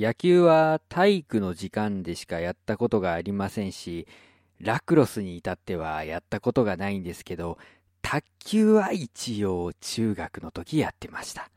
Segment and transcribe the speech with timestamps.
[0.00, 4.08] 野球は体育の時間でしかやったことがありませんし、
[4.58, 7.58] ラクロスに至ってはやったことがないんですけど、
[8.00, 11.50] 卓球は一応中学の時やってました。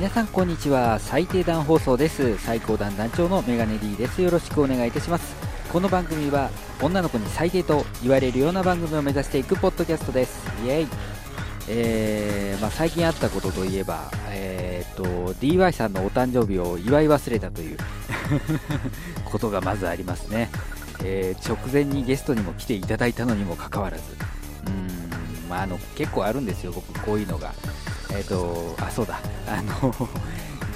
[0.00, 0.98] 皆さんこんにちは。
[0.98, 2.38] 最低段放送です。
[2.38, 4.22] 最高段団長のメガネ D です。
[4.22, 5.36] よろしくお願いいたします。
[5.70, 6.48] この番組は
[6.80, 10.40] 女の子に最低と言われるような番組を目指していくポッドキャストです。
[10.64, 10.86] イエイ。
[11.68, 17.76] えーまあ、最近あったことといえば、えーと、と DY さんのお誕生日を祝い忘れたという
[19.30, 20.50] ことがまずありますね、
[21.04, 24.02] えー、直前にゲストにも来ていただいたのにもかかわらず。
[24.66, 27.52] うん、まあ、あの結構あるんですよ、僕こういうのが
[28.12, 29.92] えっ、ー、と、あ、そうだ、 あの、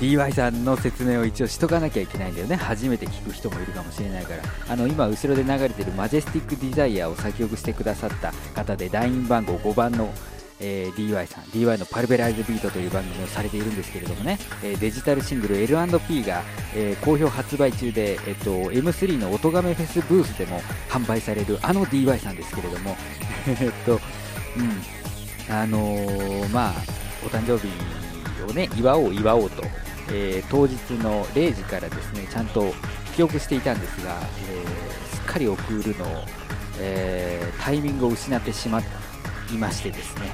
[0.01, 2.57] DY さんの説明を一応しとかなきゃいけないんだよね。
[2.57, 4.43] 初めて聞く人もいるかもしれないから。
[4.69, 10.13] あの、今、後ろで流れてるマジェスティックデザイアを作曲してくださった方で、ライン番号5番の、
[10.61, 16.43] えー、DY さん、DY のパルベライズビートという番組をされているんですけれどもね、えー、デジタルシングル L&P が、
[16.75, 22.97] えー、好評発売中で、えっと、M3 の音亀フェスブースでも販売されるあの DY さんですけれども、
[23.47, 24.01] えっと、
[24.57, 26.75] うん、あのー、まあ、
[27.25, 27.69] お誕生日
[28.51, 29.63] をね、祝おう祝おうと、
[30.11, 32.73] えー、当日の0時からですね、ちゃんと
[33.17, 34.19] 記憶していたんですが、
[34.51, 36.25] えー、すっかり送るのを、
[36.81, 38.85] えー、タイミングを失ってしまい
[39.59, 40.33] ましてですね、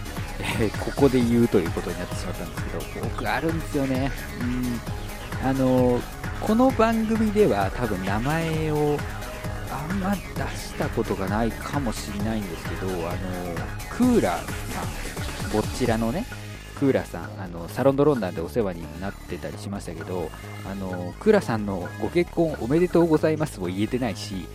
[0.60, 4.10] えここで言うということになってしまったんですけど、僕あるんですよね。
[4.40, 5.00] うん
[5.42, 6.00] あの
[6.42, 8.98] この番組では多分名前を
[9.70, 10.20] あんま出
[10.56, 13.18] したことがないかもしれないんですけど、あの
[13.90, 16.26] クーラーさん、こちらのね、
[16.80, 20.30] クーラさんあのサロンドロンダンでお世話になってたりしましたけど
[20.64, 24.46] あのクーラさんのご結婚おめでとうございますも言えてないし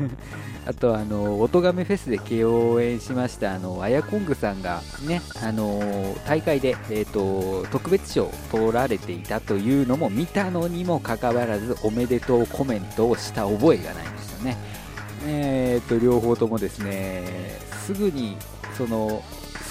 [0.68, 5.80] あとあの音亀フェスで共演しましたあのアヤコングさんがねあの
[6.26, 14.58] 大会で、えーと、特別賞を取られていたというのも見たのにもかかわらずおめでとうコメントをした覚えがないんですよね。
[15.26, 17.24] えーと両方ともですね
[17.86, 18.36] すぐに
[18.76, 19.22] その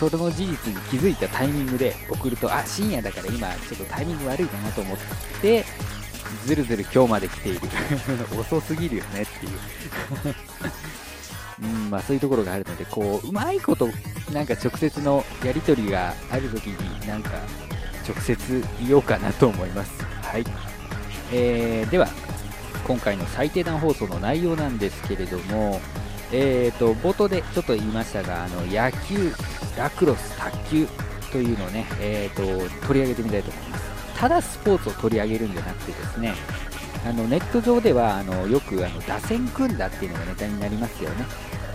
[0.10, 4.98] その事実に気づいたタイミングで送ると、あ、深夜だから今ちょっとタイミング悪いかなと思っ
[5.42, 5.66] て、
[6.46, 7.60] ずるずる今日まで来ている。
[8.40, 9.52] 遅すぎるよねっていう
[11.64, 13.88] うんまあ、そういうところがあるので、こう、うまいこと、
[14.34, 17.32] なんか直接のやり取りがあるときに、なんか、
[18.08, 19.92] 直接言おうかなと思います。
[20.24, 20.46] はい。
[21.32, 22.10] えー、では、
[22.86, 25.80] 今回の最低段放送の内容なんですけれども、
[26.32, 29.32] えーと、冒頭でちょっと言いましたが、あの野球、
[29.78, 30.88] ラクロス、卓球
[31.32, 33.84] というのをね、えーと、取り上げてみたいと思います。
[34.16, 36.34] ただスポーツを取り上げるんじゃなくてですね、
[37.06, 41.26] あのネット上ではあのよくあの打線組んだっていうのがネタになりますよね。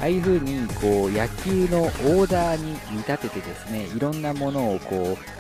[0.00, 5.38] ああいう風にこう野球のオーダーに見立ててですねいろんなものをこう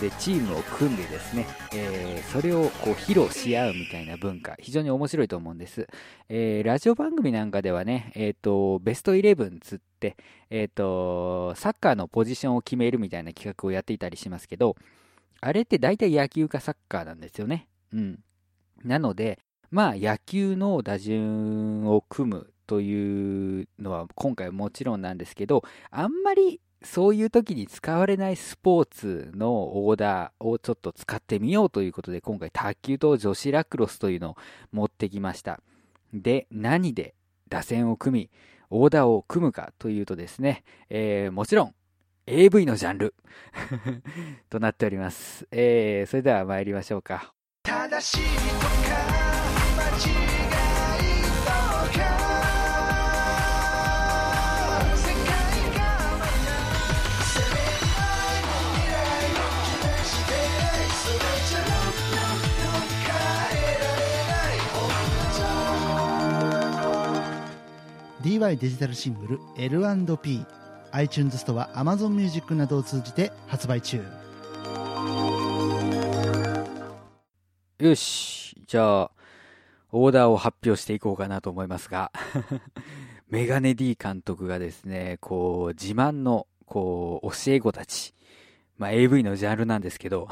[0.00, 5.86] でチームを組んでですね、えー、それをこう披露し合うみたいな文化非常に面白いと思うんです、
[6.28, 10.16] えー、ラジオ番組なんかではね、えーと、ベストイレブンつって、
[10.48, 14.74] えーと、サッカーのポジションを決めるみたいな企画をやっていたりしますけど
[15.42, 17.66] あれって大体野球かサッカーなんですよね。
[17.94, 18.18] うん。
[18.84, 19.38] なので
[19.70, 34.36] まあ野球の打順を組むというのは今回もちろんなんですけど、あんまりそういう時に使われないスポーツのオーダーをちょっと使ってみようということで、今回卓球と女子ラクロスというのを
[34.70, 35.60] 持ってきました。
[36.14, 37.16] で、何で
[37.48, 38.30] 打線を組み、
[38.70, 41.74] オーダーを組むかというとですね、えー、もちろん
[42.28, 43.16] AV のジャンル
[44.48, 45.48] となっております。
[45.50, 47.34] えー、それでは参りましょうか。
[47.64, 48.20] 正しい
[48.60, 49.00] とか
[49.76, 50.69] 間違い
[68.22, 70.44] DY デジタルシングル L&P
[70.92, 74.04] iTunes ストア Amazon Music などを通じて発売中。
[77.78, 78.56] よし。
[78.66, 79.10] じゃあ
[79.92, 82.12] オーダーを発表していこうかなと思いますが。
[83.30, 88.14] メガネ D 監督がですねこう自慢のこう教え子たち。
[88.76, 90.28] まあ、AV のジャンルなんですけど。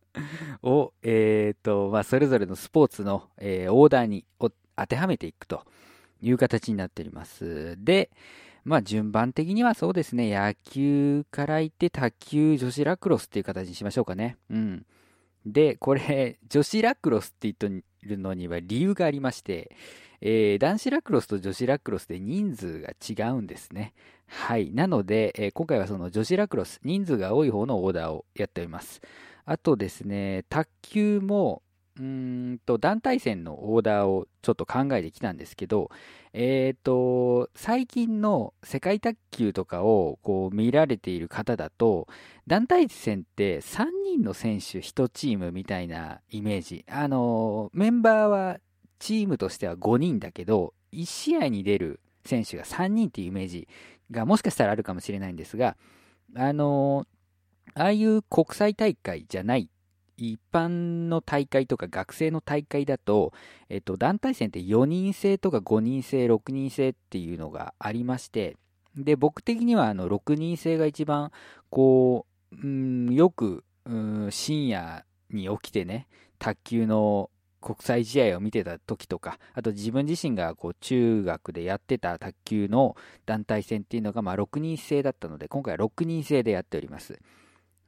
[0.62, 4.50] を、え、ー、と、まあ、それぞれのスポーツの、えー、オーダーに当
[4.86, 5.64] てはめていくと。
[6.20, 7.76] いう形になっております。
[7.78, 8.10] で、
[8.64, 14.36] まあ順番的にはそうですね、野球から行って卓球、女子ラクロスっていう形にしましょうかね。
[14.50, 14.86] うん。
[15.46, 19.74] で、これ、 女子ラクロスって言ってるのには理由がありまして、
[20.20, 23.94] えー、男子ラクロスと女子ラクロスで人数が違うんですね。
[24.26, 24.72] はい。
[24.72, 29.00] なので、えー、今回はその女子ラクロス、人数が多い方のオーダーをやっております。
[29.44, 31.62] あとですね、卓球も、
[32.00, 35.90] うんと団体戦のオーダーをちょっと考えてきたんですけど、
[36.32, 42.06] えっ、ー、と、最近の世界卓球とかをこう見られている方だと、
[42.46, 46.84] 団体戦って3人の選手1チームみたいなイメージ。
[46.88, 48.58] あの、メンバーは
[48.98, 53.68] チームとしては5人だけど、1試合に出る選手が3人っていうイメージ
[54.10, 55.76] がもしかしたらあるかもしれないんですが、
[56.36, 57.06] あの、
[57.74, 59.70] ああいう国際大会じゃない
[60.18, 63.32] 一般の大会とか学生の大会だと、
[63.68, 68.56] えっと、団体戦って4人制とか5人制、6人制っていうのがありまして、
[68.96, 71.30] で、僕的にはあの6人制が一番、
[71.70, 77.30] こう、うん、よく、うん、深夜に起きてね、卓球の
[77.60, 87.18] 国際試合を見てた時とか、あと自分自身がこう中学でやってた卓球の団体戦っていうのがまあ6人制だったので、今回は6人制でやっております。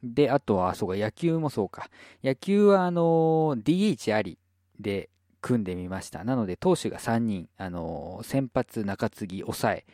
[0.02, 1.88] で、あとは、そうか、野球もそうか。
[2.24, 4.38] 野球は、あの、DH あり
[4.78, 5.10] で
[5.40, 6.24] 組んでみました。
[6.24, 9.84] なので、投手が3人、あの、先発、中継ぎ、抑え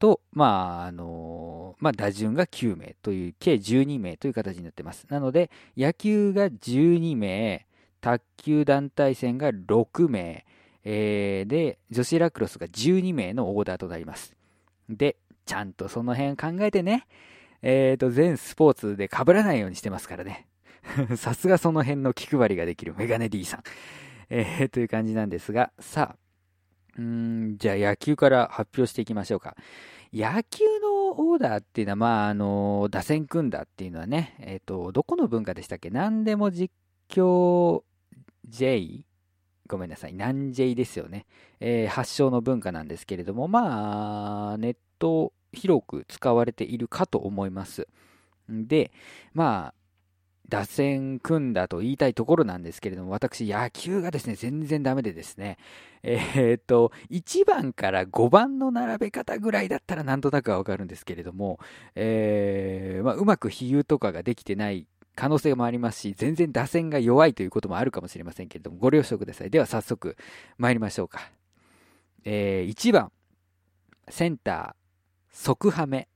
[0.00, 5.06] と、まあ、あの、まあ、打順が9名という、計12名という形になってます。
[5.10, 7.66] なので、野球が12名、
[8.00, 10.46] 卓球団体戦が6名、
[10.84, 14.34] えー、で、女子ラクロスが12名のオーダーとなります。
[14.88, 17.06] で、ちゃんとその辺考えてね、
[17.62, 20.48] えっ、ー、と、全スポーツで被らないようにしてますからね。
[21.16, 23.62] さすがその辺の気配りができるメガネ D さん。
[24.30, 26.18] えー、という感じなんですが、さあ、
[26.98, 29.56] うん、じゃあ野球から発表していきましょうか。
[30.12, 35.90] 野球のオーダーっていうのは、まあ、あの、打線組んだっていうのはね、えっ、ー、と、どこの文化でしたっけ？
[35.90, 36.72] 何でも実
[37.08, 37.82] 況
[38.48, 39.06] J?
[39.68, 41.26] ごめんなさい、南 J ですよね。
[41.60, 47.88] えー、発祥の文化なんですけれども、まあ、ネット広く使われているかと思います。
[48.48, 48.90] で、
[49.32, 49.74] まあ、
[50.50, 55.58] 打線組んだと言いたいところなんですけれども、私、野球がですね、全然ダメでですね、
[56.02, 61.60] えー、っと、1番から5番の並べ方ぐらいだったらなんとなくはわかるんですけれども、
[61.94, 69.50] えー、まあ、うまく比喩とかができてない可能性もありますし、全然打線が弱いということもあるかもしれませんけれども、ご了承ください。
[69.50, 70.16] では早速
[70.58, 71.30] 参りましょうか。
[72.24, 73.12] えー、1番、
[74.08, 74.79] センター、
[75.30, 76.08] 即ハメ。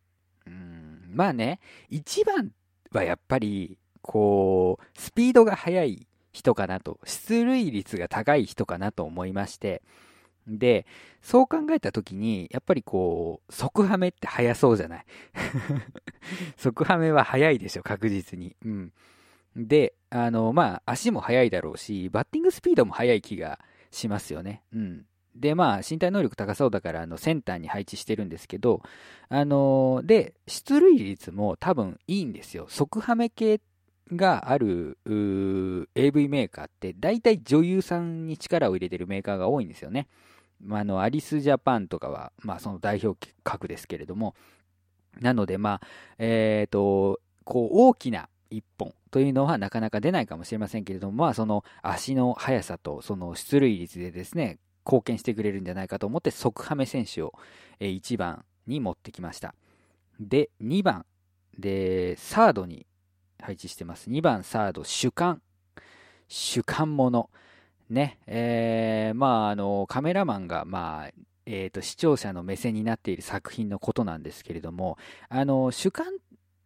[0.47, 2.53] うん、まあね、1番
[2.93, 9.83] はやっぱり、こう、スピードが速い人かなと、出塁率が高い人かなと思いまして、
[10.47, 10.85] で、
[11.23, 15.05] そう考えたときに、やっぱりこう、即ハメって速そうじゃない？
[16.57, 18.55] 即ハメは速いでしょ、確実に。
[18.65, 18.93] うん。
[19.57, 23.59] で、あの、まあ、足も速いだろうし、バッティングスピードも速い気が
[23.91, 24.63] しますよね。
[24.73, 25.07] うん。
[25.35, 28.83] で、まあ、身体能力高そうだから、あの、センターに配置してるんですけど、
[29.29, 32.67] あのー、で、出塁率も多分いいんですよ。
[32.69, 33.61] 即ハメ系
[34.13, 34.99] がある
[35.95, 40.09] AV メーカーって、大体女優さんに力を入れてるメーカーが多いんですよね。
[40.61, 44.35] まあ、あの、アリスジャパンとかは、まあ、その代表格ですけれども、
[45.21, 45.87] なので、まあ、
[46.19, 57.33] えっ、ー、と、こう、大きな一本というのはなかなか出ないかもしれませんけれども、まあ、その足の速さと、その出塁率でですね、貢献してくれるんじゃないかと思って、即ハメ選手を
[57.81, 59.55] 1番に持ってきました。
[60.21, 61.07] で、2番、
[61.59, 62.87] で、サードに
[63.41, 64.11] 配置してます。
[64.11, 65.43] 2番サード、主観。
[66.29, 67.31] 主観もの。
[67.91, 71.11] ね、えー、まあ、あの、カメラマンが、まあ、
[71.47, 74.97] えーと、視聴者の目線になっている作品のことなんですけれども、
[75.29, 76.07] あの主観、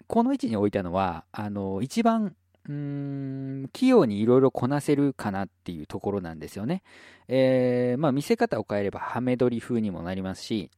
[0.07, 2.37] この位置に置いたのは、あの一番
[2.69, 6.83] 器用にいろいろこなせるかなっていうところなんですよね。
[7.29, 10.71] えー、まあ見せ方を変えればハメ撮り風にもなりますし、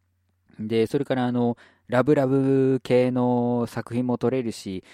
[0.58, 1.56] で、それからあの、
[1.88, 4.84] ラブラブ系の作品も撮れるし、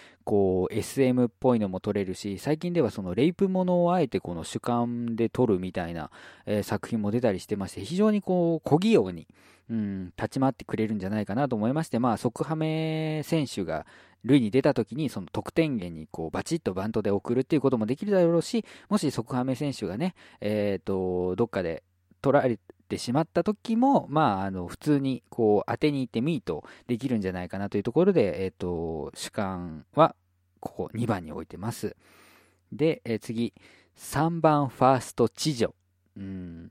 [0.70, 6.10] SM っぽいのも撮れるし、最近ではそのレイプものをあえてこの主観で撮るみたいな、
[6.46, 9.26] えー、作品も出たりしてまして、非常にこう、小器用に、
[9.68, 13.84] うん、立ち回ってくれるんじゃないかなと思いまして、まあ、即ハメ選手が
[14.26, 21.82] 塁に出た時にその得点源にこうバチッとバントで送るっていうこともできるだろうし、もし即ハメ選手がね、えっ、ー、と、どっかで
[22.20, 30.14] 取られてしまった時も、まあ、あの、普通にこう当てに行ってミートできるんじゃないかなというところで、えっ、ー、と、主観は
[30.60, 31.96] ここ2番に置いてます。
[32.72, 33.54] で、えー、次、
[33.96, 35.72] 3番ファースト地女。
[36.16, 36.70] うん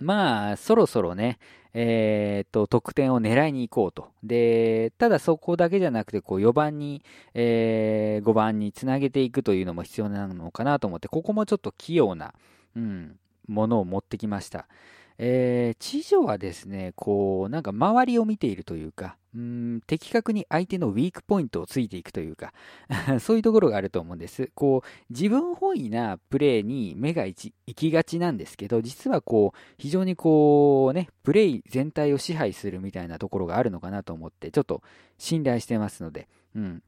[0.00, 1.38] まあ、そろそろね、
[1.74, 4.08] えー、っと、得点を狙いに行こうと。
[4.24, 7.02] で、ただそこだけじゃなくて、こう、4番に、
[7.34, 12.34] えー、5番につなげていくというのも必要なのかなと思って、ここもちょっと器用な、
[12.74, 13.16] うん、
[13.46, 14.66] ものを持ってきました。
[15.22, 22.52] えー、知女はですね、こう、なんか周りを見ているというか、うん的確に相手のウィークポイントをついていくというか
[23.20, 24.50] そういうところがあると思うんです。
[24.54, 34.82] こう、自分本位なプレーに目が行きがちなんですけど、実はこう、非常にこうね、プレイ全体を支配するみたいなところがあるのかなと思って、ちょっと
[35.18, 36.82] 信頼してますので、うん。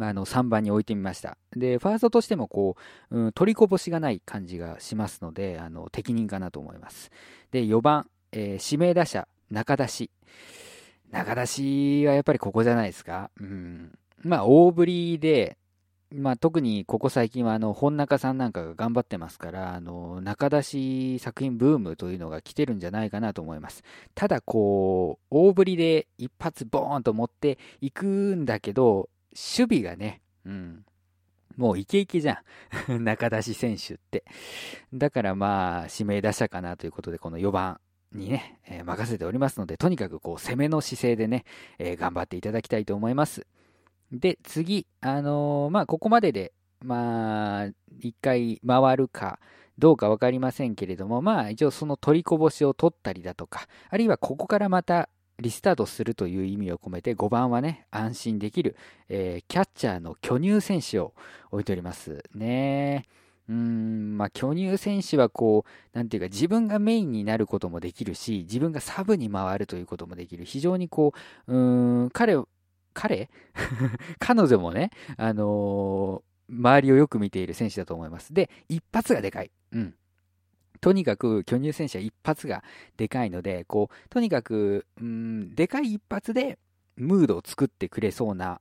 [0.00, 1.36] あの3番に置いてみました。
[1.54, 2.76] で、ファーストとしてもこ
[3.10, 7.10] う、うん、取りこぼしがない感じがしますので、あの適任かなと思います。
[7.50, 10.10] で、4番、えー、指名打者、中出し。
[11.10, 13.30] 中出しはやっぱりここじゃないですか。
[13.38, 13.92] うん。
[14.22, 15.58] まあ、大振りで、
[16.14, 23.82] まあ、特にここ最近はあの本中さんなんかが頑張ってますからあの中出し作品ブームというのが来てるんじゃないかなと思います
[24.14, 30.84] ただこう大振りで一発ボーンと持っていくんだけど守備がね、うん、
[31.56, 32.42] もうイケイケじゃ
[32.88, 33.04] ん。
[33.04, 34.24] 中出し選手って。
[34.92, 37.80] だからまあ、指名打者かなということで、この4番
[38.12, 41.44] にね、えー、任せておりますので、とにかくこう、攻めの姿勢でね、
[41.78, 43.46] えー、頑張っていただきたいと思います。
[44.10, 47.66] で、次、あのー、まあ、ここまでで、まあ、
[48.00, 49.38] 一回回るか、
[49.78, 55.08] どうか分かりませんけれども、まあ、一応その取りこぼしを取ったりだとか、あるいはここからまた
[55.42, 58.76] リスタートするという意味を込めて5番はね、安心できる、
[59.08, 61.12] えー、キャッチャーの巨乳選手を
[61.50, 63.06] 置いておりますね。
[63.48, 70.44] うん、まあ、巨乳選手はこう、なんていうか自分がメインになることもできるし、自分がサブに回るということもできる。
[70.44, 71.12] 非常にこ
[71.46, 72.36] う、うーん、彼、
[72.94, 73.28] 彼？
[74.18, 78.32] 彼女もね、あのー、周りをよく見ている選手だと思います。
[78.32, 79.50] で、一発がでかい。
[79.72, 79.94] うん。
[80.82, 82.62] とにかく巨乳選手は一発が
[82.96, 86.58] でかいので、こう、とにかく、うん、でかい一発で
[86.96, 88.60] ムードを作ってくれそうな、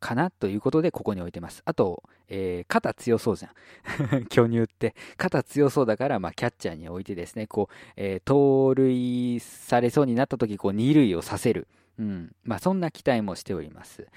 [0.00, 1.62] かなということで、ここに置いてます。
[1.64, 3.50] あと、えー、肩強そうじゃ
[4.18, 4.26] ん。
[4.26, 4.96] 巨乳って。
[5.16, 11.68] 肩強そうだから、まあ、キャッチャーに置いてですね、こう、えー、盗塁されそうになった時、こう、二塁をさせる。
[11.98, 12.34] うん。
[12.42, 14.08] まあ、そんな期待もしております。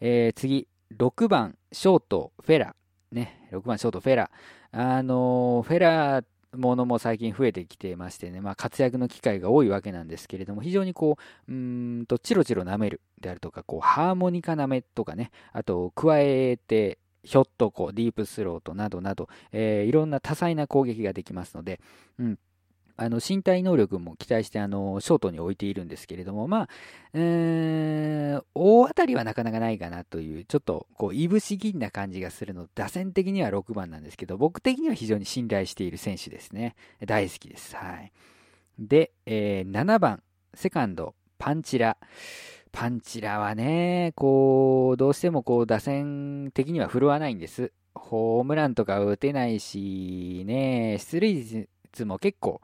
[0.00, 2.74] えー、次、6番、ショート、フェラ。
[3.12, 4.30] ね、6番、ショート、フェラ。
[4.78, 6.24] あのフェラー
[6.56, 21.80] ものも最近増えてきてましてね、まあ、活躍の機会が多いわけなんですけれども、非常にこう、うんと、チロチロ舐めるであるとか、こう、ハーモニカ舐めとかね、あと、加えて、ひょっとこう、ディープスロートなどなど、えー、いろんな多彩な攻撃ができますので、
[22.18, 22.38] うん、
[22.96, 26.68] あの身体能力も期待してあのショートに置いているんですけれども、まあ、
[27.14, 36.74] えー、大当たりはなかなかないかなという、ちょっとこういぶし銀な感じがするの打線的には6番なんですけど、僕的には非常に信頼している選手ですね。
[37.04, 37.76] 大好きです。
[37.76, 38.12] はい。
[38.78, 40.22] で、えー、7番、
[40.54, 41.96] セカンド、パンチラ。
[42.72, 47.72] パンチラはね、こう、どうしてもこう打線的には振るわないんです。
[47.94, 52.60] ホームランとか打てないし、ね、出塁率も結構、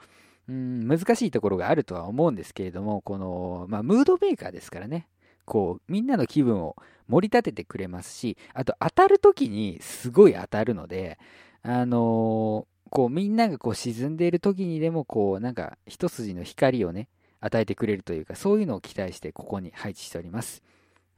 [0.48, 5.08] うん、難しいところがあるとは思うんですけれども、この、まあ、ムードメーカーですからね、
[5.44, 6.76] こう、みんなの気分を
[7.08, 11.18] 盛り立ててくれますし、あと当たるときにすごい当たるので、
[11.62, 17.08] あのー、こう、みんながこう沈んでいる時にでも、こう、なんか一筋の光をね、
[17.40, 20.62] 与えてくれるというか、そういうのを期待してここに配置しております。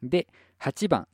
[0.02, 0.26] で、
[0.61, 1.09] 8番、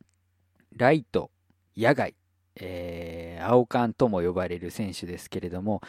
[0.76, 1.30] ライト、
[1.76, 2.14] 野外、
[2.56, 5.80] えー、青缶とも呼ばれる選手ですけれども、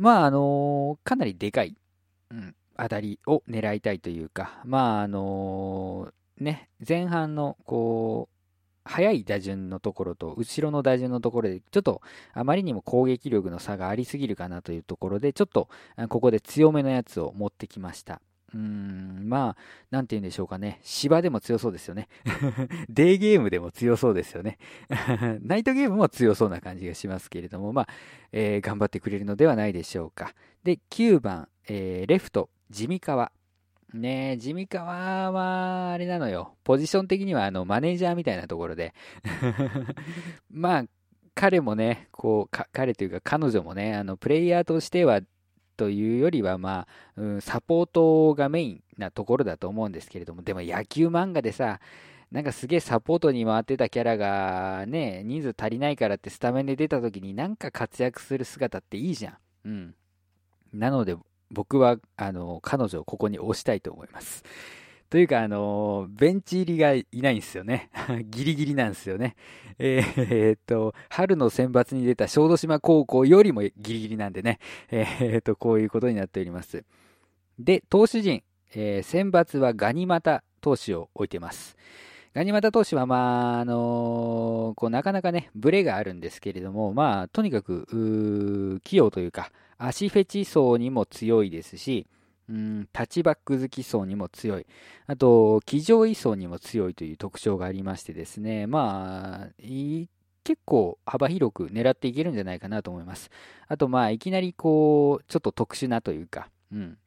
[0.00, 1.76] まあ、あのかなりでかい、
[2.30, 8.36] うん、当たりを狙いたいというか、まあ、あのね、前半の、こう、
[8.84, 12.00] 速い打順のところと後ろの打順のところでちょっと
[12.32, 15.68] あまりにも攻撃力の差がありすぎるかなというところでちょっと
[16.08, 18.22] ここで強めのやつを持ってきました
[18.54, 19.56] うーん、まあ、
[19.90, 20.80] なんて言うんでしょうかね。
[20.82, 22.08] 芝でも強そうですよね。
[22.88, 24.58] デーゲームでも強そうですよね。
[25.42, 27.88] ナイトゲームも強そうな感じがしますけれども、まあ、
[28.32, 30.34] えー、頑張ってくれるのではないでしょうか。
[30.64, 33.32] で、9番、えー、レフト、地味川。
[33.92, 36.54] ねえ、地味川は、あれなのよ。
[36.62, 38.94] ポジション的には、あの、マネージャーみたいなところで。
[40.48, 40.84] まあ、
[41.34, 45.20] 彼もね、こう、彼というか彼女もね、あの、プレイヤーとしては
[45.80, 51.80] というよりは、まあ、うん、サポートがメインなところだと思うんですけれども、でも野球漫画でさ、
[52.30, 59.36] なんかすげえサポートに回ってたキャラがね、人数足りないからってスタメンで出た時になんか活躍する姿っていいじゃん。
[59.64, 59.94] うん。
[60.74, 61.16] なので
[61.50, 64.44] 僕は、あの、彼女をここに押したいと思います。
[65.10, 67.90] というか、あのベンチ入りがいないんですよね。
[68.30, 69.34] ギリギリなんですよね。
[69.78, 76.84] えー、っと、春の選抜に出た小豆島高校よりもギリギリなんでね、えー、っと、こういうことになっております。
[77.58, 81.76] で、投手陣、えー、選抜はガニ股投手を置いてます。
[82.32, 92.06] ガニ股投手は、まあ、あの、こう、なかなかね、ブレがあるんですけれども、まあ、とにかく、器用というか、足フェチ層にも強いですし、
[92.50, 94.66] うん、タッチバック好き層にも強い。
[95.06, 99.48] あと、騎乗位層にも強いという特徴がありましてですね、まあ、
[100.42, 103.30] 結構幅広く狙っていけるんじゃないかなと思います。
[103.68, 106.98] あと、まあ、いきなりこう、ちょっと特殊なというか、うん、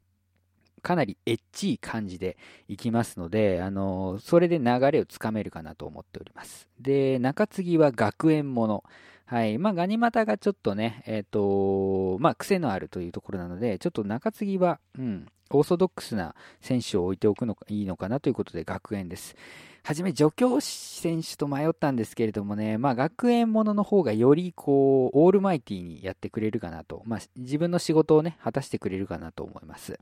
[0.81, 2.37] かなりエッチい感じで
[2.69, 6.69] いきますので、あの、それで流れをつかめるかなと思っております。
[6.79, 8.83] で、中継ぎは学園もの。
[9.25, 9.57] はい。
[9.57, 19.35] まあ、ガニ股がちょっとね、えっ、ー、と、まあ、癖のあるというところなので、ちょっと中継ぎは、うん、オーソドックスな選手を置いておくのがいいのかなということで、学園です。
[19.83, 29.99] はじめ、助教選手と迷ったんですけれどもね、まあ、学園ものの方がより、こう、オールマイティにやってくれるかなと、まあ、自分の仕事をね、果たしてくれるかなと思います。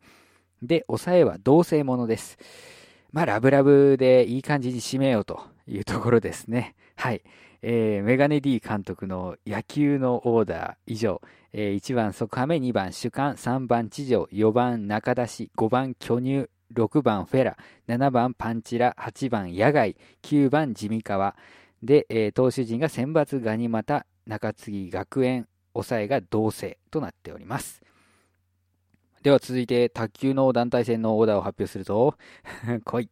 [0.61, 2.37] で、抑えは同性ものです。
[3.11, 6.75] まあ、ラブラブでいい感じに締めようというところですね。
[6.95, 7.21] はい。
[7.63, 11.21] えー、メガネ D 監督の野球のオーダー以上、
[11.53, 21.35] えー、1番即ハメ、2番主観、3番地上、4番中出し、5番巨乳、6番フェラ、7番パンチラ、8番野外、9番地味川。
[21.83, 27.81] で、えー、投手陣が選抜ガニ股、中継ぎ学園、抑えが同性となっております。
[29.21, 32.15] では続いて、卓球の団体戦のオーダーを発表すると、
[32.83, 33.09] 来い。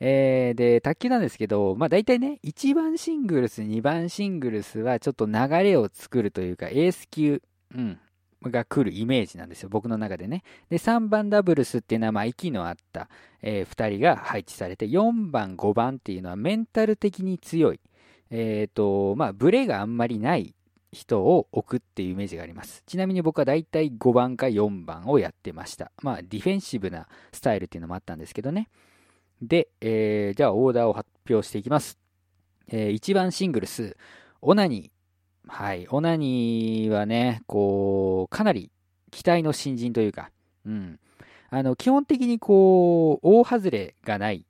[0.00, 7.42] えー、で、卓球なんですけど、まあ大体ね、1番シングルス、2番シングルスはちょっと流れを作るというか、エース級、
[7.74, 7.98] うん、
[8.44, 10.44] が来るイメージなんですよ、僕の中でね。
[10.70, 13.08] で、3番ダブルスっていうのは、まあ、息のあった、
[13.42, 17.80] えー、2人が配置されて、4番、5番っていうのはメンタル的に強い、
[18.30, 20.54] えっ、ー、と、まあ、ブレがあんまりない
[20.92, 22.82] 人を置くっていうイメージがあります。
[22.86, 25.90] ちなみに僕はだいたい5番か4番をやってました。
[26.02, 28.68] まあ、ディフェンシブなスタイルっていうのもあったんですけどね。
[29.42, 31.98] で、えー、じゃあオーダーを発表していきます。
[32.68, 33.96] えー、1番シングルス、
[34.40, 35.50] オナニー。
[35.50, 38.70] はい、オナニーはね、こう、かなり
[39.10, 40.30] 期待の新人というか、
[40.66, 41.00] うん。
[41.50, 44.44] あの、基本的にこう、大外れがない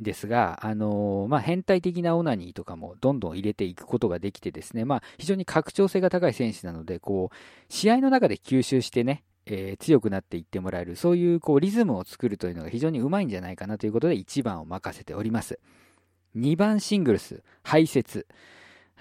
[0.00, 15.58] ですが、あのまあ、変態的なオナニーとかもどんどん入れていくことができてですね、まあ、非常に拡張性が高い選手なので、こう、試合の中で吸収してね、えー、強くなっていってもらえる、そういうこうリズムを作るというのが非常にうまいんじゃないかなということで1番を任せております。
[16.36, 18.26] 2番シングルス、排泄。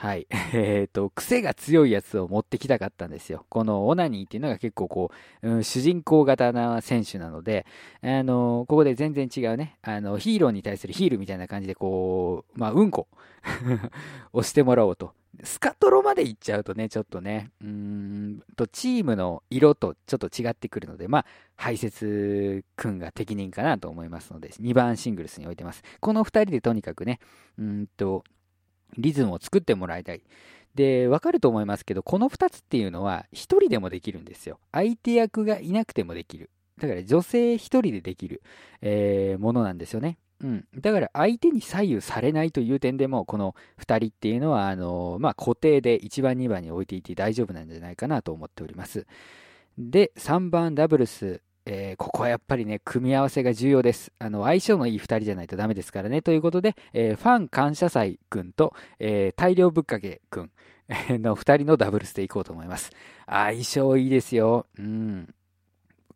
[0.01, 0.25] はい。
[0.53, 3.45] えっ、ー、と、癖が強いやつを持ってきたかったんですよ。
[3.49, 5.11] このオナニーっていうのが結構こ
[5.43, 7.67] う、うん、主人公型な選手なので、
[8.01, 13.07] あの、ここで全然違うね、あの、ヒーローに対するヒールみたいな感じでこう、まあ、うんこ
[14.33, 15.13] をしてもらおうと。
[15.43, 21.25] スカトロまで行っちゃうとね、ちょっとね、うーんと、チームの色とちょっと違ってくるので、まあ、
[21.55, 25.83] 排泄君が適任かなと思いますので、2番シングルスに置いてます。
[25.99, 27.19] この2人でとにかくね、
[27.57, 28.23] うんと、
[28.97, 30.21] リズムを作ってもらいたい。
[30.75, 34.59] で、わかると思いますけど、この2つっていうのは、1人でもできるんですよ。
[34.71, 36.49] 相手役がいなくてもできる。
[36.79, 38.41] だから女性1人でできる、
[38.81, 40.17] えー、ものなんですよね。
[40.41, 40.65] うん。
[40.75, 49.05] だから相手に左右されないという点でも、この2人っていうのは、あのまあ、固定で1番、2番に置いていて大丈夫なんじゃないかなと思っております。
[49.77, 51.41] で、3番ダブルス。
[51.67, 54.11] えー、ここはやっぱりね、組み合わせが重要です。
[54.17, 56.23] あの、相性のいい2人じゃないとダメですからね。
[56.23, 60.51] ということで、えー、ファン感謝祭くんと、えー、大量ぶっかけくん
[61.21, 62.89] の2人のダブルスでいこうと思います。
[63.27, 64.65] 相性いいですよ。
[64.79, 65.35] うん。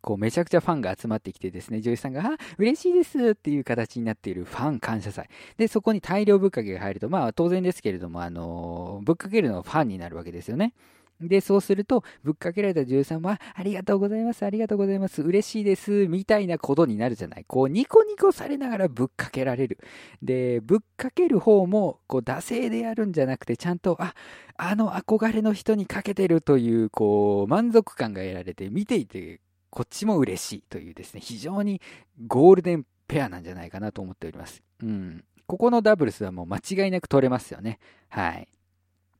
[0.06, 5.28] こうめちゃくちゃファンが集まってきてですね、女優さんが、あ、嬉しいですっていう形になっているファン感謝祭。
[5.56, 10.74] で、そこに大量ぶっかけが入ると、まあ当然ですけれども、あのぶっかけるのはファンになるわけですよね。
[11.20, 17.44] で、そうすると、ぶっかけられた女優さんは、ありがとうございます、ありがとうございます、嬉しいです、みたいなことになるじゃない。
[17.48, 19.78] こう、ニコニコされながらぶっかけられる。
[20.22, 24.14] で、ぶっかける方も、こう、惰性でやるんじゃなくて、ちゃんと、あ、
[24.58, 29.40] あの憧れの人にかけてるという、こう、満足感が得られて、見ていて
[29.76, 31.82] こっちも嬉しいというですね、非常に
[32.26, 34.62] ゴールデンペアなんじゃないかなと思っております。
[34.82, 35.22] うん。
[35.46, 37.78] ここのダブルスはもう間違いなく取れますよね。
[38.08, 38.48] はい。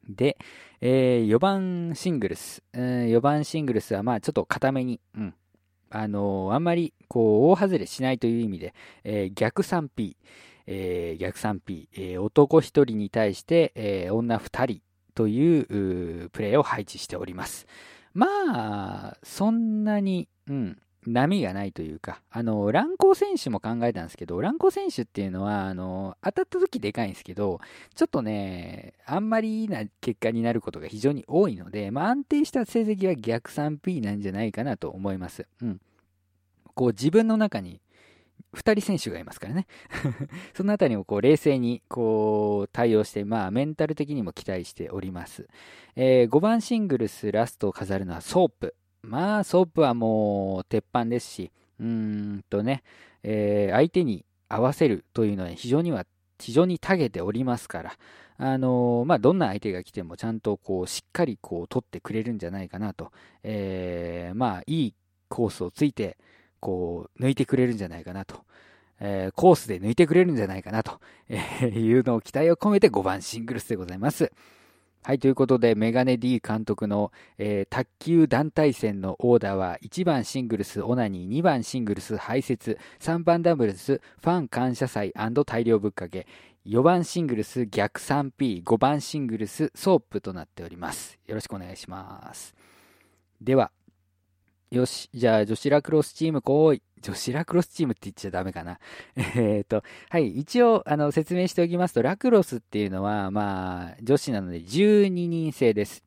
[0.08, 0.38] で、
[0.80, 2.62] えー、4番シングルス。
[2.72, 5.34] うん、4番シングルスはまあちょっと固めに、うん。
[5.90, 10.16] あのー、あんまりこう大外れしないという意味で、えー、逆 3P、
[10.66, 14.80] えー、逆 3P、えー、男1人に対して、えー、女2人
[15.14, 17.66] というプレーを配置しております。
[18.16, 27.60] まあ、そんなに、うん、波がないというか、あの、乱高選手も考えたんですけど、乱高選手っていうのは、あの、当たった時でかいんですけど、
[27.94, 35.46] ちょっとね、あんまりな結果になることが非常に多いので、まあ、安定した成績は逆 3P なんじゃないかなと思います。
[35.60, 35.80] うん。
[36.74, 37.80] こう自分の中に
[38.56, 39.66] 2人選手がいますからね。
[40.54, 45.46] そのあたりをこう冷静にこう対応して、まあ、メンタル的にも期待しております、
[45.94, 48.74] えー、5番シングルスラストを飾るのはソープ。
[49.02, 52.82] まあソープはもう鉄板ですしうーんとね、
[53.22, 56.06] えー、相手に合わせるというのは非常には
[56.40, 57.92] 非常に長けておりますから
[58.38, 64.94] あのー、まあ、どんな相手が来てもちゃんとこうしっかりこう取ってくれるんじゃないかなと、えー、まあいい
[65.28, 66.18] コースをついて
[66.66, 68.42] こう抜いてくれるんじゃないかなと、
[68.98, 70.98] えー、コースで抜いてくれるんじゃないかなと、
[71.28, 74.32] えいうのを期待を込めて5番シングルスでございます。
[75.04, 85.12] はい、ということで、メガネ D 監督の、えー、卓球団体戦のオーダーは、1番シングルスオナニー、2番シングルス排泄、3番ダブルスファン感謝祭
[85.46, 86.26] 大量ぶっかけ、
[86.66, 91.16] 4番シングルス逆 3P、5番シングルスソープとなっております。
[91.28, 92.56] よろしくお願いします。
[93.40, 93.70] では、
[94.70, 96.82] よし、じゃあ女子ラクロスチーム来い。
[97.00, 98.80] 女子ラクロスチームって言っちゃダメかな。
[99.36, 106.02] えっと、はい、一応、あの、説明しておきますと、ラクロスっていうのは、まあ、女子なので12人制です。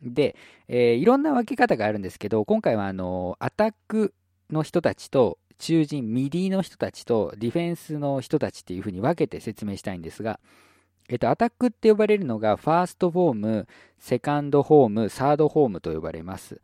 [0.00, 0.36] で、
[0.68, 4.14] えー、いろんな分け方があるんですけど、今回は、あの、アタック
[4.48, 10.38] の人たちと、中陣、ミディの人たちと、ディフェンスの人たちっていう風に分けて説明したいんですが、
[11.08, 16.60] えっと、アタックって呼ばれるのが、ファーストホーム、セカンドホーム、サードホームと呼ばれます。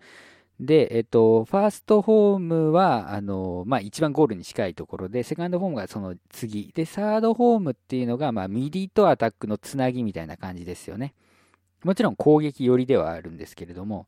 [0.60, 6.70] で、えっと、ファーストホームは、あの、まあ、一番ゴールに近いところで、セカンドホームがその次。
[6.74, 11.14] で、サードホームっていうのが、まあ、ミディとアタックのつなぎみたいな感じですよね。
[11.82, 14.04] もちろん攻撃寄りではあるんですけれども。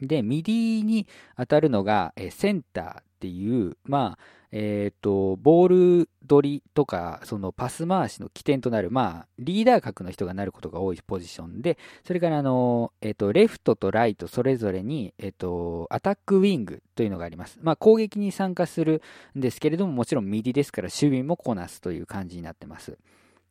[0.00, 4.18] で、ミディに当たるのが、えセンターていう、まあ、
[4.52, 17.58] えっ、ー、と、ボール取りとか、そのパス回しの起点となる、まあ、リーダー格の人がなることが多いポジションで、それからあの、えっ、ー、と、レフトとライトそれぞれに、えっ、ー、と、アタックウィングというのがあります。
[17.60, 19.02] まあ、攻撃に参加する
[19.36, 22.96] んですけれども、もちろん右ですから守備もこなすという感じになってます。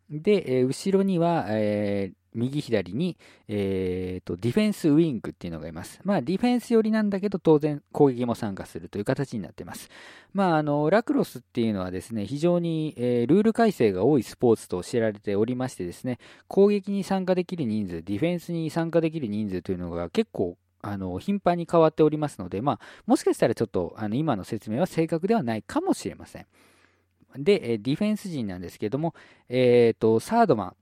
[0.10, 3.18] で、え後ろには、えー、右左に、
[3.48, 6.00] えーと、ディフェンスウィングっていうのがいます。
[6.04, 9.90] まあ、ディフェンス寄りなんだけど、当然攻撃も参加するという形になっています。
[10.34, 26.46] まあ、あの、ラクロスっていうのはですね、非常に、えー、ルール改正が多いスポーツと知られておりましてですね、攻撃に参加できる人数、ディフェンスに参加できる人数というのが結構あの頻繁に変わっておりますので、まあ、もしかしたらちょっとあの今の説明は正確ではないかもしれません。
[27.38, 29.14] で、ディフェンス陣なんですけども、
[29.50, 30.76] えっ、ー、と、サードマン、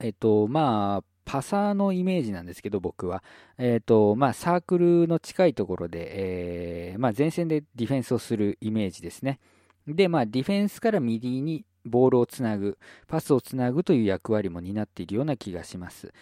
[0.00, 3.22] えっと、まあ、パサーのイメージなんですけど、僕は。
[3.56, 6.08] えっ、と、まあ、サークルの近いところで、
[6.92, 9.38] えー、まあ、前線でディフェンスをするイメージですね。
[9.86, 16.12] で、まあ、ディフェンスからミディにボールをつなぐ、パスをつなぐという役割も担っているような気がします。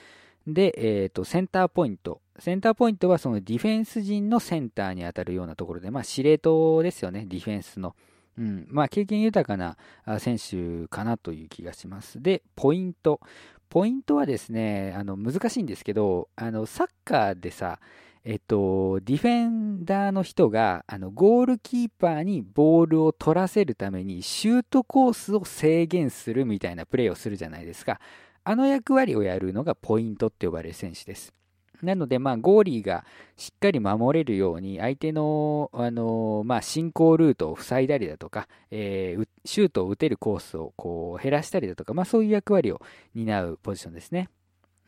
[0.47, 2.21] で、えっ、と、センターポイント。
[2.39, 7.95] センターポイントはそのディフェンス陣のセンターに当たるようなところで、まあ、司令塔ですよね、ディフェンスの。
[8.39, 9.77] うん、まあ、経験豊かな
[10.21, 12.23] 選手かなという気がします。
[12.23, 13.21] で、ポイント。
[13.69, 17.79] ポイントはですね、あの難しいんですけど、あのサッカーでさ、
[18.25, 28.01] えっと、ディフェンダーの人があのゴールキーパーにボールを取らせるためにシュートコースを制限するみたいなプレーをするじゃないですか。
[28.45, 31.38] あの役割をやるのがポイントって呼ばれる選手です。
[31.83, 33.05] なので、まあ、ゴーリーが
[33.37, 42.81] しっかり守れるように、相手の、あのまあ、進行ルートを塞いだりだとか、えー、シュートを打てるコースをこう減らしたりだとか、まあ、そういう役割を
[43.15, 44.29] 担うポジションですね。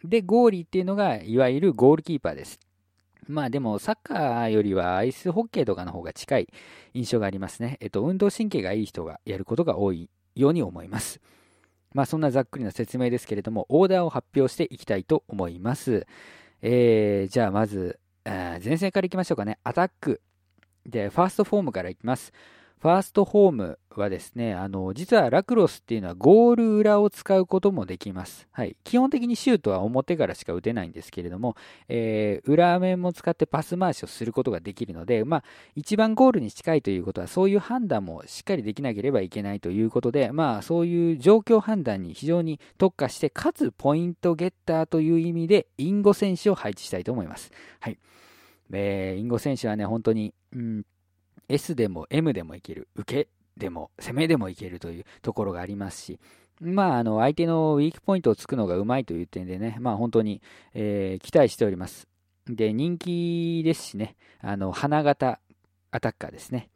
[0.05, 2.59] で、ゴーリーっていうのが、いわゆるゴールキーパーです。
[3.29, 6.48] まあでも、サッカーよりはアイスホッケーとかの方が近い
[6.94, 7.76] 印象がありますね。
[7.81, 11.20] えっと、運動神経がいい人がやることが多いように思います。
[11.92, 16.07] まあそんなざっくりな説明ですけれども、オーダーを発表していきたいと思います。
[16.62, 19.59] えー、じゃあまず、前線からいきましょうかね。
[19.64, 20.20] アタック。
[20.87, 22.33] で、ファーストフォームからいきます。
[22.81, 28.49] ファーストホームはですね、あの、実はラクロスっていうのはゴール裏を使うこともできます。
[28.53, 28.75] はい。
[28.85, 31.57] 基本的にシュートは表からしか打てないんですけれども、
[31.88, 35.45] えー、裏面も使ってパス回しをすることができるので、まあ、
[35.77, 47.53] 一番ゴールに近いということは、そういう判断もしっかりできなければいけないということで、まあ、そういう状況判断に非常に特化して、かつポイントゲッターという意味で、インゴ選手を配置したいと思います。
[47.79, 47.99] はい。
[48.73, 50.83] えー、インゴ選手はね、本当に、うん
[51.51, 56.21] S でも M でもいける、受けでも攻めでもいけるというところがありますし、
[56.61, 60.43] まあ、あの相手のウィークポイントをつくのがうまいという点でね、まあ、本当に、
[60.75, 62.07] えー、期待しております。
[62.47, 65.41] で、人気ですしね、あの花形
[65.91, 66.69] アタッカーですね。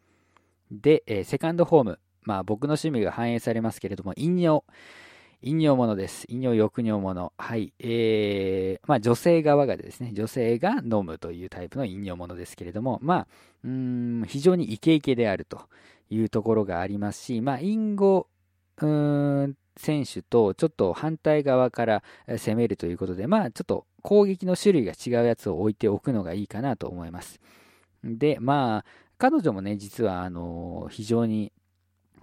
[0.70, 4.40] で、えー、セカンドホーム、まあ、僕の趣味が反映されますけれども、イン
[5.44, 5.54] ニョ。
[5.54, 6.24] 飲料物です。
[6.28, 7.32] 飲料欲尿物。
[7.36, 7.72] はい。
[7.78, 13.26] えー、まあ女性側がですね、女性が飲むというタイプの飲料物ですけれども、まあ、
[13.64, 15.62] うん、非常にイケイケであると
[16.10, 18.26] いうところがありますし、まあ、インゴ、
[18.80, 27.40] うん、選手とちょっと反対側から攻めるということで、まあちょっと攻撃の種類が違うやつを置いておくのがいいかなと思います。
[28.02, 28.84] で、まあ
[29.18, 31.52] 彼女もね、実はあの非常に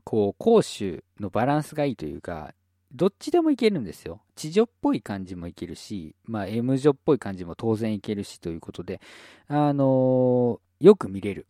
[0.03, 2.53] こう攻守のバランスがいいというか、
[2.93, 4.21] どっちでもいけるんですよ。
[4.35, 9.01] 地女っぽい感じもいけるし、まあ M 女っぽい感じも当然いけるしということで、
[9.47, 11.47] あのよく見れる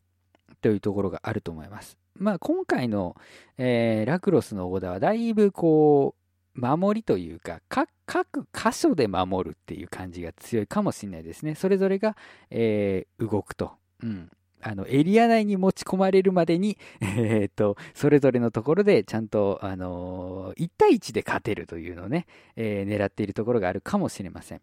[0.62, 1.98] というところがあると思います。
[2.18, 3.16] まあ、今回の、
[3.58, 6.22] えー、ラクロスのオーダーはだいぶこう、
[6.60, 11.56] 守りというか、各箇所で守るっていう感じが強いかもしれないですね。
[11.56, 12.18] それぞれが、
[12.50, 13.72] えー、動くと。
[14.04, 14.30] うん。
[14.64, 24.62] あの、エリア内に持ち込まれるまでに、 えー、っと、それぞれのところでちゃんと、あのー、1対1で勝てるというのをね、えー、狙っているところがあるかもしれません。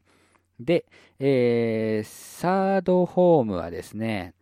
[0.61, 0.85] で、
[1.19, 4.35] えー、サードホームはですね、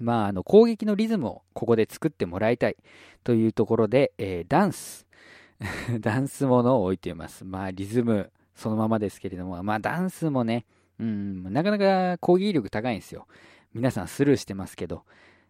[0.00, 2.76] まあ、あの攻撃のリズムをここで作ってもらいたい
[3.24, 5.06] というところで、えー、ダンス、
[6.00, 7.44] ダンスものを置いています。
[7.44, 10.64] まあ、リズムそのままですけれども、まあ、ダンスもね、
[10.98, 13.26] うん、なかなか攻撃力高いんですよ。
[13.74, 15.04] 皆さんスルーしてますけど。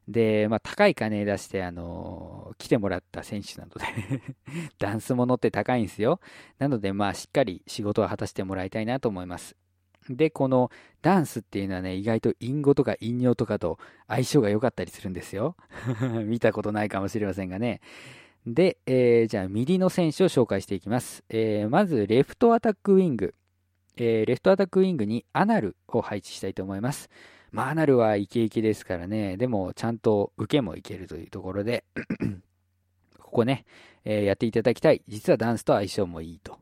[0.08, 3.85] で、まあ、高い金出して、あの、来てもらった選手なので
[4.78, 6.20] ダンスものって高いんですよ。
[6.58, 9.56] なので、まあ、しっかり仕事を果たしてもらいたいなと思います。
[10.11, 10.70] で、この
[11.02, 15.56] ダンスっていうのはね、意外と隠語とか隠語とかと相性が良かったりするんですよ。
[16.26, 17.80] 見たことないかもしれませんがね。
[18.44, 21.22] で、えー、じゃあ、右の選手を紹介していきます。
[21.28, 23.35] えー、まず、レフトアタックウィング。
[23.96, 27.08] えー、レフトアタックウィングにアナルを配置したいと思います。
[27.53, 29.37] まあ、アナルはイケイケですからね。
[29.37, 31.85] でも、ちゃんと受けもいけるというところで
[33.21, 33.67] ここね、
[34.05, 35.03] えー、やっていただきたい。
[35.07, 36.59] 実はダンスと相性もいいと。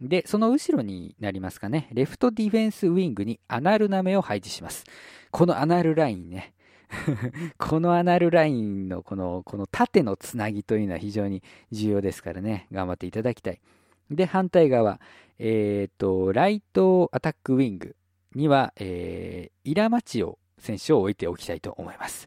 [0.00, 4.84] で、その後ろになりますかね、レフトディフェンスウィングにアナルナメを配置します。
[5.30, 6.52] このアナルラインね、
[7.56, 13.60] このアナルラインのこの、この縦のつなぎというのは非常に重要ですからね、頑張っていただきたい。
[14.10, 15.00] で、反対側、
[15.38, 17.96] えーっと、ライトアタックウィング
[18.34, 22.26] には、えー、イラマチオ選手を置いておきたいと思います。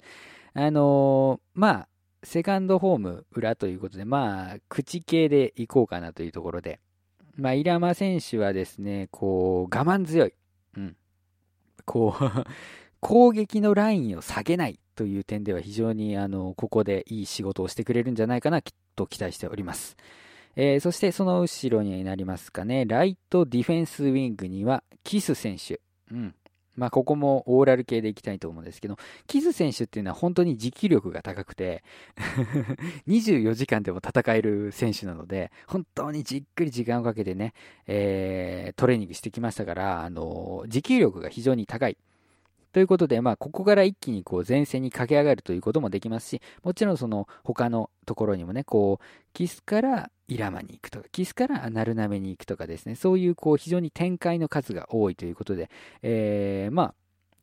[0.53, 1.87] あのー、まあ、
[2.23, 6.79] セカンドホーム裏ということで、まあ、口系でいこうかなというところで、
[7.35, 10.33] まあ、イラマ選手はですね、こう、我慢強い。
[10.75, 10.95] うん。
[11.85, 12.23] こう
[12.99, 18.61] 攻撃のラインを下げないという点では非常に、あの、ここでいい仕事をしてくれるんじゃないかな、
[18.95, 19.95] と期待しております。
[20.55, 25.79] えー、そしてその後ろになりますかね、ライトディフェンスウィングにはキス選手。
[26.11, 26.35] うん。
[26.79, 31.83] まあ、ここもオーラル系でいきたいと思うんですけど、キズ選手っていうのは本当に持久力が高くて
[33.05, 37.53] 24時間でも戦える選手なので、本当にじっくり時間をかけてね、
[37.85, 41.97] えー、トレーニングしてきましたから、あの、持久力が非常に高い。
[42.71, 55.69] ということで、まあ、ここから一気にこう前線に駆け上がるということもできますし、もちろんその他のところにもね、こう、キスからイラマに行くとか、キスからナルナメに行くとかですね、そういうこう非常に展開の数が多いということで、
[56.03, 56.93] えー、まあ、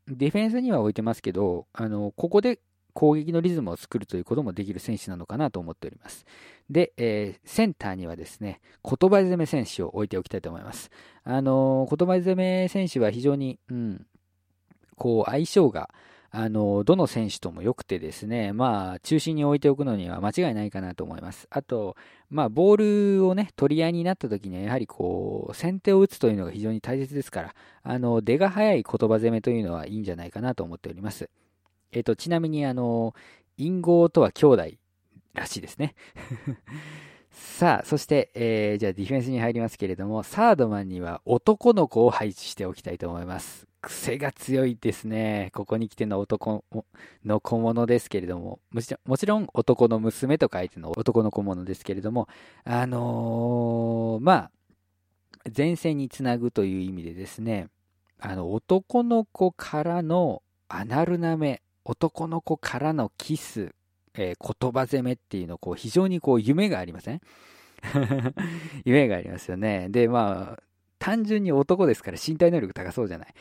[0.07, 2.59] ディフェンスには置いてますけど、あの、ここで
[2.93, 6.25] 攻撃のリズムを作るということもできる選手なのかなと思っております。
[6.69, 10.89] で、えー、センターにはですね、言葉攻め選手を置いておきたいと思います。
[11.23, 14.07] あの、言葉攻め選手は非常に、うん、
[14.95, 15.89] こう相性が、
[16.29, 21.47] あの、どの選手とも良くてですね、まあ、中心に置いておくのには間違いないかなと思います。
[21.49, 21.95] あと、
[22.29, 31.29] まあ、ボールをね、取り合いになった時には、やはりこう、先手を打つというのが非常に大切ですから、あの、出が早い言葉攻めというのはいいんじゃないかなと思っております。
[31.91, 33.13] えっと、ちなみに、あの、
[33.57, 34.63] 隠語とは兄弟
[35.33, 35.95] らしいですね。
[37.37, 43.67] さあ、そして、えー、じゃあディフェンスに入りますけれども、サードマンには男の子を配置しておきたいと思います。
[43.81, 45.51] 癖が強いですね。
[45.53, 46.65] ここに来ての男
[47.23, 48.59] の小物ですけれども、
[49.05, 52.27] もちろん男の娘と書いての男の小物ですけれども、
[52.63, 54.51] あのー、まあ、
[55.55, 57.69] 前線につなぐという意味でですね、
[58.19, 63.73] あの、男の子からのアナルナメ、男の子からのキス、
[64.17, 67.21] えー、言葉攻めっていうの、こう、非常にこう、夢がありません？
[68.85, 69.87] 夢がありますよね。
[69.89, 70.63] で、まあ、
[70.99, 73.33] 単純に男ですから身体能力高そうじゃない？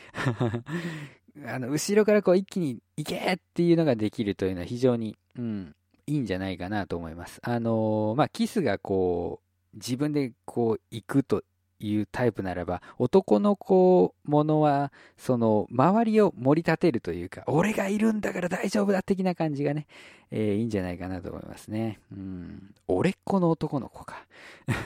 [1.46, 5.74] あの、後ろからこう一気に行けっていうのができるというのは非常に、うん、
[6.06, 7.40] いいんじゃないかなと思います。
[7.42, 11.42] あのー、まあ、キスがこう、自分でこう行くと
[11.78, 19.86] いうタイプならば、男の子ものは、その、周りを盛り立てるというか、俺がいるんだから大丈夫だ的な感じがね、
[20.30, 22.00] えー、いいんじゃないかなと思いますね。
[22.12, 22.74] うん。
[22.88, 24.26] 俺っ子の男の子か。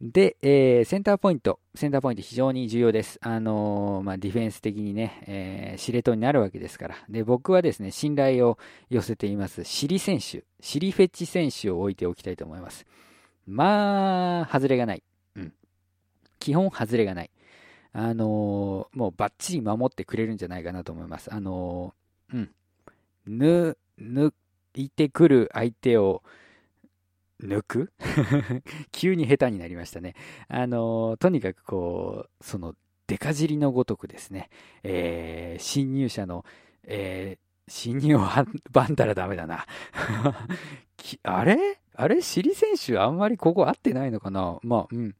[0.00, 3.18] で、えー、センターポイント、センターポイント非常に重要です。
[3.22, 6.96] あのー、まあ、ディフェンス的にね、えー、司令塔になるわけですから。
[7.08, 8.58] で、僕はですね、信頼を
[8.90, 12.84] 寄せています、シリ選手、シリフェッチ選手を置いておきたいと思います。
[13.46, 15.02] まあ、外れがない。
[16.44, 17.30] 基本外れがない。
[17.94, 21.32] あのー、もうバッチリ守ってくれるんじゃないかなと思います。
[21.32, 23.38] あのー、うん。
[23.38, 24.34] ぬ、抜
[24.74, 26.22] いてくる相手を、
[27.42, 27.92] 抜く？
[28.92, 30.14] 急に下手になりましたね。
[30.48, 32.74] あの、とにかくこう、その、
[33.06, 34.50] デカ尻のごとくですね、
[34.82, 36.44] えー、侵入者の、
[36.82, 38.20] えー、侵入を
[38.70, 39.64] ばんだらダメだな。
[41.22, 41.78] あれ？
[41.94, 42.20] あれ？
[42.20, 44.58] シリ選手あんまりここ合ってないのかな？
[44.62, 45.14] まあ、うん。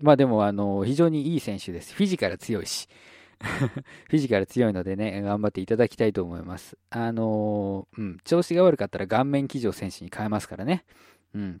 [0.00, 1.94] まあでも、あの、非常にいい選手です。
[1.94, 2.88] フィジカル強いし。
[3.40, 6.76] フィジカル強いのでね、頑張っていただきたいと思います。
[6.90, 10.84] あのうん、調子が悪かったら顔面騎乗選手に変えますからね。
[11.34, 11.60] うん。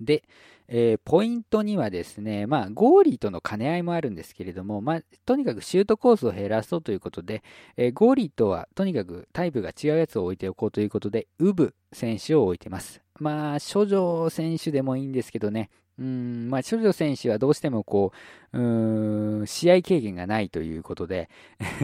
[0.00, 0.24] で、
[0.66, 7.42] えー、ポイントにはですね、まあ、ゴーリーとの兼ね合いもあるんですけれども、まあ、とにかくシュートコースを減らそうということで、
[7.76, 13.02] えー、ゴーリーとはとにかくタイプが違うやつを置いておこうということで、ウブ選手を置いてます。
[13.20, 18.12] まあ、処女選手でもいいんですけどね、うん、まあ、処女選手はどうしてもこ
[18.52, 21.28] う、うん、試合経験がないということで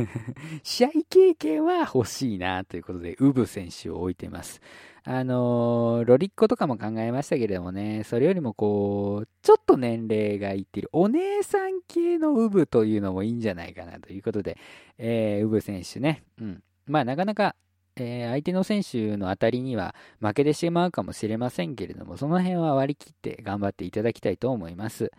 [0.65, 4.61] 試合経験は欲しいなということで、ウブ選手を置いてます。
[5.03, 14.59] あのー、ロリッコとかも考えましたけれどもね、それよりもこう、ちょっと年齢がいっているお姉さん系のウブというのもいいんじゃないかなということで、
[14.99, 16.63] えー、ウブ選手ね、うん。
[16.87, 17.55] まあなかなか、
[18.01, 25.11] えー、相手の選手の当たりには負けてしまうかもしれませんけれども、その辺は割り切って頑張っていただきたいと思います。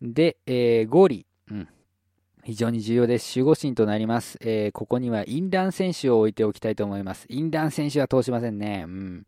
[0.00, 1.68] で、えー、ゴーリー、うん。
[2.44, 3.38] 非常に重要です。
[3.38, 4.36] 守護神となります。
[4.40, 7.24] えー、ここにはインラン選手を置いておきたいと思います。
[7.28, 8.84] インラン選手は通しませんね。
[8.84, 9.26] うん。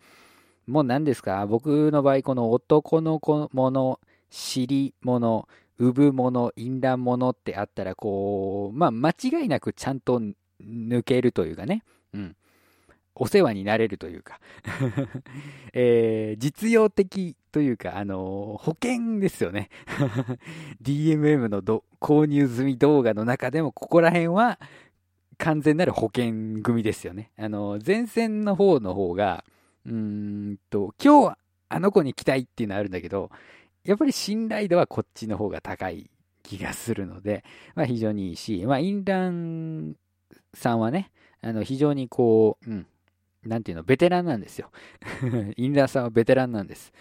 [0.67, 1.47] もう何ですか？
[1.47, 5.47] 僕の場合、この男の子もの、尻物、
[5.79, 10.21] 産物、インラン物ってあったら、こう、まあ、間違いなくちゃんと
[10.61, 11.85] 抜けるというかね。
[12.15, 12.37] うん。
[13.15, 14.41] お世話になれるというか。
[15.73, 19.71] えー、実用的というか、あのー、保険ですよね。
[20.83, 21.63] DMM の
[22.01, 24.59] 購入済み動画の中でも、ここら辺は
[25.39, 27.31] 完全なる保険組ですよね。
[27.37, 29.45] あのー、前線の方の方が、
[29.87, 33.31] うんと、今日はあの子に期待っていうのはあるんだけど、
[33.85, 36.11] やっぱり信頼度はこっちの方が高い
[36.43, 39.95] 気がするので、まあ非常にいいし、まあインラン
[40.55, 41.11] さんはね、
[41.43, 42.87] あの非常にこう、うん、
[43.47, 44.71] なんていうの、ベテランなんですよ。
[45.57, 46.93] インラーさんはベテランなんです。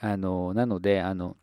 [0.00, 1.36] あの、なので、あの、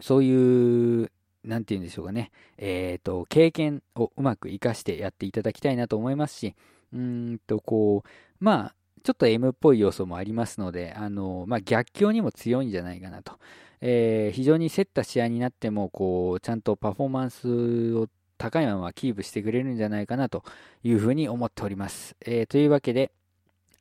[0.00, 1.10] そういう、
[1.44, 6.54] なんていうんでしょうかね、えっ、ー、と、経験をうまく活かしてやっていただきたいなと思いますし、
[6.92, 13.38] うんと、こう、まあ、ちょっと M っぽい要素もありますので、あの、まあ、逆境にも強いんじゃないかなと。
[13.80, 20.44] えー、非常に競った試合になっても、こう、ちゃんとパフォーマンスを高いままキープしてくれるんじゃないかなと
[20.82, 22.16] いうふうに思っております。
[22.20, 23.10] えー、というわけで、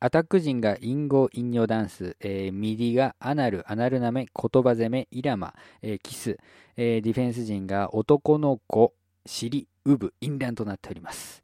[0.02, 6.38] アタック陣が隠語、隠語ダンス、えー、ミディがアナル、アナルナメ、言葉攻め、イラマ、えー、キス、
[6.78, 8.94] えー、ディフェンス陣が男の子、
[9.26, 11.44] 尻、ウブ、インランとなっております。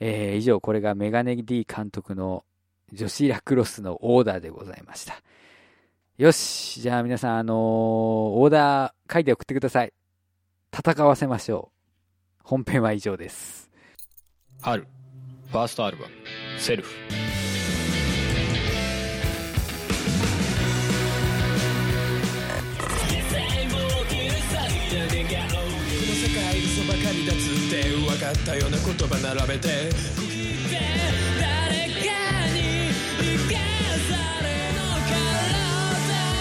[0.00, 2.44] えー、以上、これがメガネ D 監督の
[2.92, 5.20] 女子ラクロスのオーダーでございました。
[6.16, 9.92] よし、じゃあ皆さん、あのー、オーダー書いて送ってください。
[10.72, 12.40] 戦わせましょう。
[12.44, 13.70] 本編は以上です。
[14.62, 14.86] 春、
[15.50, 16.14] ファーストアルバム、
[16.58, 17.39] セルフ。
[28.40, 29.68] ったような言葉並べて。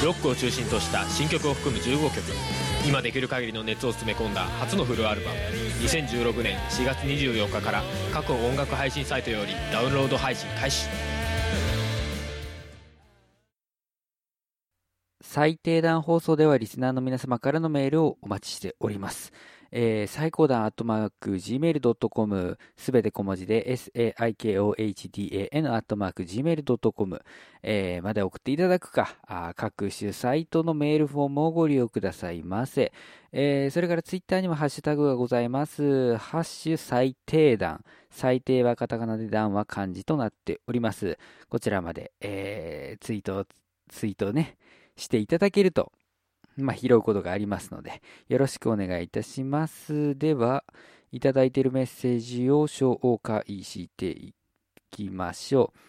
[0.02, 2.22] ロックを中心とした新曲を含む15曲。
[2.88, 5.38] 今できる限りの熱を詰め込んだ初のフルアルバム。
[5.84, 7.84] 2016年4月24日から
[8.14, 10.88] 各音楽配信サイトよりダウンロード配信開始。
[15.22, 19.32] 最低段放送ではリスナーの皆様からのメールをお待ちしております
[19.72, 27.22] えー、最高段アットマーク gmail.com すべて小文字で saikohdan アットマーク gmail.com、
[27.64, 32.92] えー、まで送っていただくかあ各種サイトのメールフォームをご利用くださいませ、
[33.32, 36.18] えー、それからツイッターにもハッシュタグがございます。
[36.18, 41.18] ハッシュ最低段最低はカタカナで段は漢字となっております。
[41.48, 43.46] こちらまで、えー、ツイート
[43.90, 44.58] ツイートね
[44.96, 45.92] していただけると
[46.64, 50.18] まあ、拾うことがありますので、よろしくお願いいたします。
[50.18, 50.64] では、
[51.12, 54.34] いただいているメッセージを紹介してい
[54.92, 55.80] きましょう。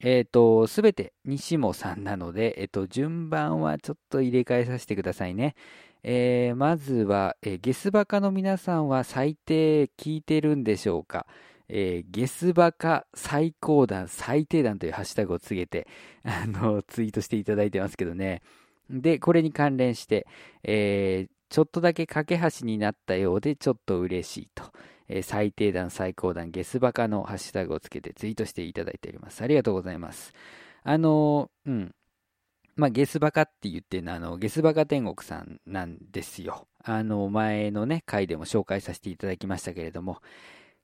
[0.00, 5.56] えっ、ー、と、すべて西もさんなので、えっ、ー、と、順番はちょっと入れ替えさせてくださいね。
[6.04, 11.26] えーまずは、えーゲスバカの皆さんは最低聞いてるんでしょうか、
[11.68, 15.88] えーゲスバカ最高段最低段というハッシュタグをつけて、
[16.22, 18.42] あの、ツイートしていただいてますけどね。
[18.90, 20.26] で、これに関連して、
[20.62, 24.64] えーちょっとだけ架け橋になったようでちょっと嬉しいと、
[25.08, 29.42] えー最低段最高段ゲスバカのハッシュタグをつけてツイートしていただいております。
[29.42, 30.34] ありがとうございます。
[30.84, 31.94] あのーうん。
[32.76, 36.68] まあ、ゲスバカって言ってるのは、あの、ゲスバカ天国さんなんですよ。
[36.84, 40.22] あの、前のね、回でも紹介させていただきましたけれども、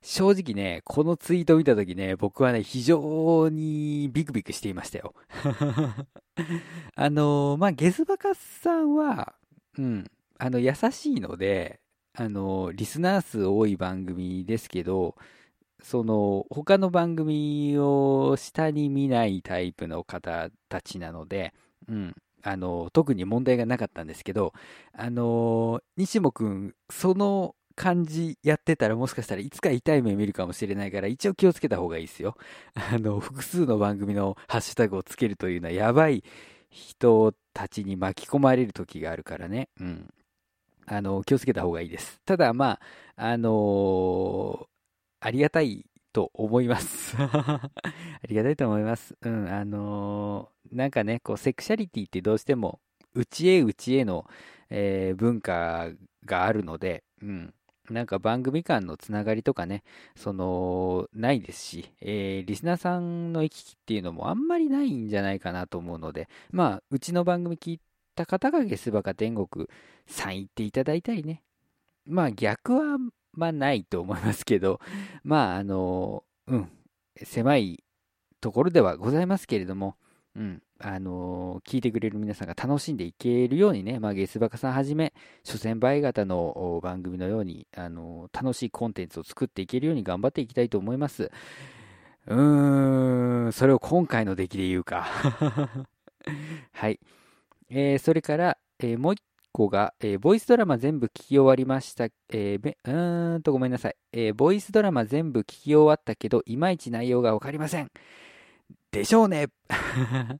[0.05, 5.15] 正直ね、このツイートを見たときね、僕はね、非常にビクビクしていましたよ。
[6.95, 9.33] あの、まあ、ゲスバカさんは、
[9.79, 10.05] うん、
[10.37, 11.79] あの、優しいので、
[12.13, 15.15] あの、リスナー数多い番組ですけど、
[15.81, 21.51] その、他の番組を下に見ないタイプの方たちなので、
[21.87, 24.53] うん、あの、特に問題がなかったんですけど、
[24.93, 32.37] あの、西本くん、その感じやってたらもしかしたらいつか痛い目見るかもしれないから、一応気をつけた方がいいですよ。
[32.73, 36.23] あの、複数の番組のハッシュタグをつけるというのはやばい
[36.69, 39.69] 人たちに巻き込まれる時があるからね。
[39.79, 40.13] うん。
[40.87, 42.21] あの、気をつけた方がいいです。
[42.25, 42.79] ただ、ま
[43.15, 44.67] あ、あの
[45.19, 47.15] ありがたいと思います。
[47.19, 47.69] あ
[48.27, 49.15] りがたいと思います。
[49.21, 52.79] うん、あのーなんかね、こう、セクシャリティってどうしても、
[53.13, 54.25] 内へ内への、
[54.69, 55.89] えー文化
[56.25, 57.53] があるので、うん。
[57.89, 59.83] なんか番組間のつながりとかね、
[60.15, 67.81] その、ないですし、えーリスナーさんの行き来っていうのもあんまりないんじゃないかなと思うので、まあ、うちの番組聞い
[68.15, 69.67] た方がゲスバカ天国
[70.07, 71.43] さん行っていただいたりね、
[72.05, 72.97] まあ逆は、
[73.33, 74.79] まあないと思いますけど、
[75.23, 76.71] まああの、うん、
[77.23, 77.83] 狭い
[78.41, 79.95] ところではございますけれども、
[80.35, 85.13] うん、あの聞いてくれる皆さんが楽しんでいけるようにね、まあ、ゲスバカさんはじめ、
[85.43, 91.31] 諸先輩方の番組のように、あの楽しいコンテンツを作っていけるように頑張っていきたいと思います。
[92.27, 95.05] うーん、それを今回の出来で言うか。
[96.73, 96.99] はい。
[97.69, 99.21] えーそれから、えもう一
[99.53, 102.05] 個が、えボイスドラマ全部聞き終わりました。
[102.05, 103.95] えーうーんとごめんなさい。
[104.11, 107.89] えボイスドラマ全部聞き終わったけど、いまいち内容がわかりません。
[108.91, 109.47] でしょうね。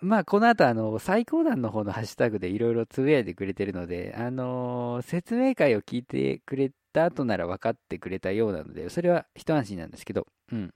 [0.00, 10.74] まあ、この後、あの、最高段の方のハッシュタグでいろいろつぶやいてくれてるので、あのー説明会を聞いてくれた後なら分かってくれたようなので、それは一安心なんですけど、うん。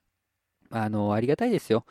[0.71, 1.87] あのありがたいですよ。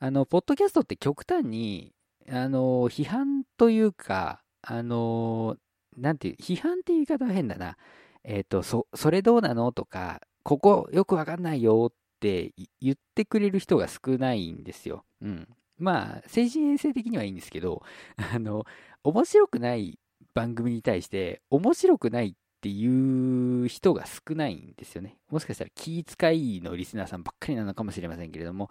[0.00, 1.92] あの、ポッドキャストって極端に、
[2.30, 5.56] あの批判というか、あの
[5.96, 7.76] なんていう、批判って言い方は変だな。
[8.24, 15.04] えっ、と、そ、それどうなのとか、ここよくわかんないよっって言ってくれる人が少ないんですよ。
[15.22, 15.48] うん。
[15.78, 17.82] まあ、精神衛生的にはいいんですけど、
[18.34, 18.66] あの、
[19.04, 19.98] 面白くない
[20.34, 25.16] 番組に対して、面白くないっていう人が少ないんですよね。
[25.30, 28.68] もしかしたら気遣いのリスナーさんばっかりなのかもしれませんけれども、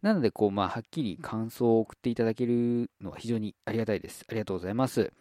[0.00, 4.24] なので、こう、まあ、はっきり感想を送っていただけるのは非常にありがたいです。
[4.26, 5.12] ありがとうございます。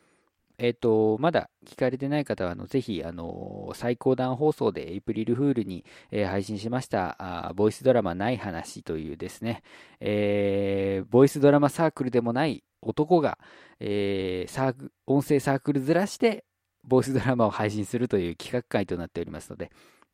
[0.57, 7.15] えっ、と、まだ聞かれてない方は、あの、ぜひ、あの、最高段放送でエイプリルフールに、えー配信しました、
[7.47, 9.63] あボイスドラマない話というですね、
[9.99, 13.37] えーボイスドラマサークルでもない男が、
[13.79, 16.45] えーサーク音声サークルずらして、
[16.83, 19.71] ボイスドラマを配信するという企画会となっておりますので、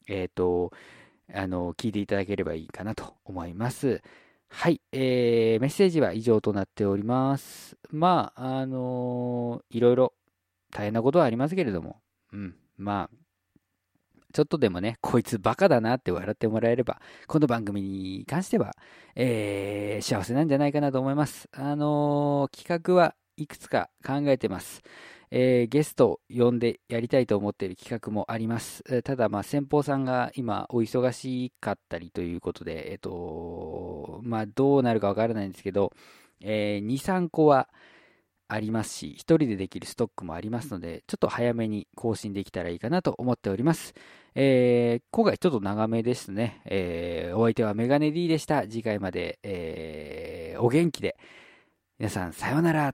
[0.08, 0.72] えっ、と、
[1.34, 4.02] あの、聞いていただければいいかなと思います。
[4.54, 7.78] はい、えー、メッセージは以上となっております。
[7.90, 10.14] まあ、あのいろいろ
[10.72, 12.02] 大変なことはありますけれども、
[12.34, 13.16] うん、まあ、
[14.32, 18.76] ちょっとでもね、こいつバカだなって笑ってもらえれば、この番組に関しては、
[19.16, 21.50] えー幸せなんじゃないかなと思います。
[21.52, 24.82] あのー企画はいくつか考えてます。
[25.32, 28.84] えーゲストを呼んでやりたいと思っている企画もあります。
[28.90, 35.92] えーただ、まあ、先方さんが今、お忙しかったりということで、えっ、と、まあ、どうなるかわからないんですけど、
[36.40, 37.70] えー2、3個は
[38.54, 43.94] ありますし、1人でできるストックもありますので、ちょっと早めに更新できたらいいかなと思っております。
[44.36, 46.62] えー今回ちょっと長めですね。
[46.66, 48.64] えーお相手はメガネ D でした。
[48.64, 51.18] 次回まで、えーお元気で。
[52.00, 52.94] 皆さん、さようなら。